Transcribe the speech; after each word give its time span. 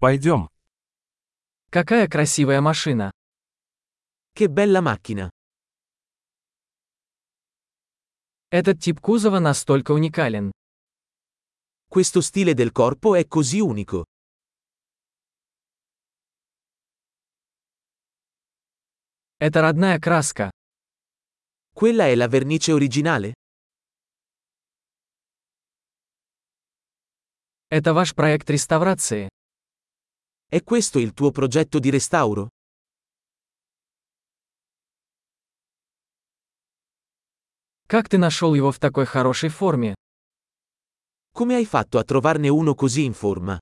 Пойдем. 0.00 0.48
Какая 1.70 2.06
красивая 2.06 2.60
машина. 2.60 3.10
Che 4.32 4.46
bella 4.46 4.80
macchina! 4.80 5.28
Этот 8.50 8.78
тип 8.80 9.00
кузова 9.00 9.40
настолько 9.40 9.90
уникален. 9.90 10.52
Questo 11.88 12.20
stile 12.20 12.54
del 12.54 12.70
corpo 12.70 13.16
è 13.16 13.26
così 13.26 13.60
unico. 13.60 14.04
Это 19.40 19.60
родная 19.62 19.98
краска. 19.98 20.50
Quella 21.74 22.06
è 22.06 22.14
la 22.14 22.28
vernice 22.28 22.72
originale? 22.72 23.32
Это 27.68 27.92
ваш 27.92 28.14
проект 28.14 28.48
реставрации. 28.48 29.28
È 30.47 30.61
questo 30.63 30.99
il 30.99 31.13
tuo 31.13 31.31
progetto 31.31 31.79
di 31.79 31.89
restauro? 31.89 32.49
Как 37.87 38.09
ты 38.09 38.17
нашел 38.17 38.53
его 38.53 38.71
в 38.71 38.79
такой 38.79 39.05
хорошей 39.05 39.49
форме? 39.49 39.95
Come 41.31 41.55
hai 41.55 41.65
fatto 41.65 41.97
a 41.97 42.03
trovarne 42.03 42.49
uno 42.49 42.75
così 42.75 43.03
in 43.03 43.13
forma? 43.13 43.59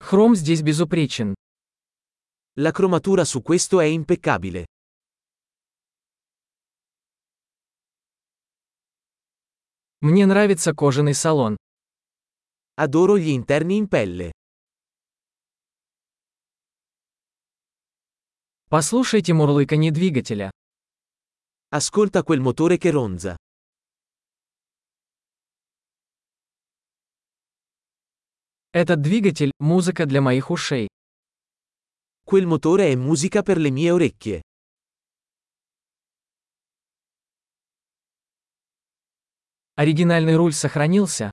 Хром 0.00 0.34
здесь 0.34 0.62
безупречен. 0.62 1.34
La 2.54 2.70
cromatura 2.72 3.24
su 3.24 3.42
questo 3.42 3.80
è 3.80 3.84
impeccabile. 3.84 4.66
Мне 10.03 10.25
нравится 10.25 10.73
кожаный 10.73 11.13
салон. 11.13 11.55
Adoro 12.75 13.17
gli 13.17 13.29
interni 13.29 13.77
in 13.77 13.87
pelle. 13.87 14.33
Послушайте 18.67 19.31
мурлыканье 19.31 19.93
двигателя. 19.93 20.51
Ascolta 21.69 22.21
quel 22.23 22.41
motore 22.41 22.77
che 22.77 22.91
ronza. 22.91 23.37
Этот 28.73 28.99
двигатель– 28.99 29.53
музыка 29.59 30.05
для 30.05 30.19
моих 30.19 30.51
ушей. 30.51 30.89
Quel 32.25 32.45
motore 32.45 32.91
è 32.91 32.95
musica 32.97 33.41
per 33.41 33.57
le 33.57 33.69
mie 33.69 33.91
orecchie. 33.91 34.41
Оригинальный 39.76 40.36
руль 40.36 40.52
сохранился? 40.52 41.30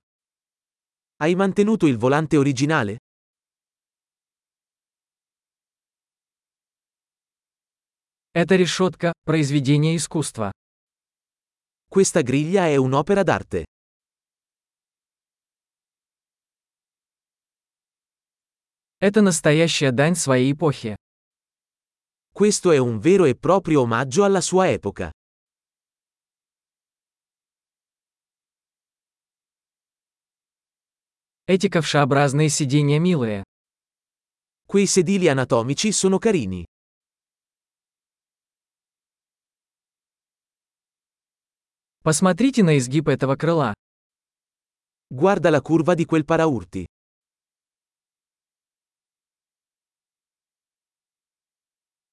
Hai 1.18 1.34
mantenuto 1.34 1.86
il 1.86 1.96
volante 1.96 2.36
originale? 2.36 2.98
Эта 8.32 8.54
решетка – 8.56 9.24
произведение 9.24 9.96
искусства. 9.96 10.52
Questa 11.88 12.20
griglia 12.22 12.66
è 12.66 12.76
un'opera 12.76 13.22
d'arte. 13.22 13.64
Это 19.00 19.22
настоящая 19.22 19.90
дань 19.92 20.14
своей 20.14 20.52
эпохи. 20.52 20.96
Questo 22.32 22.70
è 22.70 22.78
un 22.78 22.98
vero 22.98 23.24
e 23.24 23.34
proprio 23.34 23.80
omaggio 23.80 24.24
alla 24.24 24.40
sua 24.40 24.68
epoca. 24.70 25.10
Эти 31.53 31.67
ковшеобразные 31.67 32.47
сиденья 32.47 32.97
милые. 32.97 33.43
Quei 34.65 34.87
sedili 34.87 35.27
anatomici 35.27 35.91
sono 35.91 36.17
carini. 36.17 36.63
Посмотрите 42.03 42.63
на 42.63 42.77
изгиб 42.77 43.09
этого 43.09 43.35
крыла. 43.35 43.73
Guarda 45.09 45.49
la 45.49 45.59
curva 45.61 45.93
di 45.93 46.05
quel 46.05 46.23
paraurti. 46.23 46.85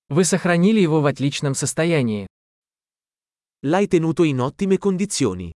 Вы 0.09 0.25
сохранили 0.25 0.81
его 0.81 1.01
в 1.01 1.07
отличном 1.07 1.55
состоянии. 1.55 2.27
L'hai 3.63 3.87
tenuto 3.87 4.25
in 4.25 4.41
ottime 4.41 4.79
condizioni. 4.79 5.53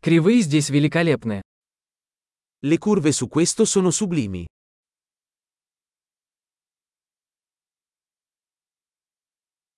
Кривые 0.00 0.42
здесь 0.42 0.70
великолепны. 0.70 1.42
Le 2.62 2.78
curve 2.78 3.12
su 3.12 3.28
questo 3.28 3.64
sono 3.64 3.90
sublimi. 3.90 4.46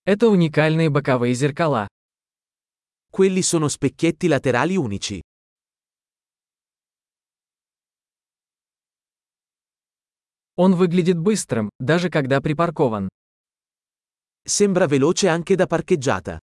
Это 0.05 0.29
уникальные 0.29 0.91
боковые 0.91 1.33
зеркала. 1.35 1.89
Quelli 3.11 3.43
sono 3.43 3.69
specchietti 3.69 4.29
laterali 4.29 4.77
unici. 4.77 5.23
Он 10.57 10.75
выглядит 10.75 11.19
быстрым, 11.19 11.71
даже 11.79 12.11
когда 12.11 12.43
припаркован. 12.43 13.09
Sembra 14.45 14.87
veloce 14.87 15.29
anche 15.29 15.55
da 15.57 15.67
parcheggiata. 15.67 16.39